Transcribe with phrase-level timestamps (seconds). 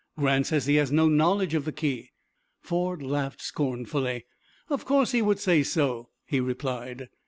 [0.17, 2.09] "Grant says he has no knowledge of the key."
[2.59, 4.25] Ford laughed scornfully.
[4.67, 7.07] "Of course he would say so," he replied.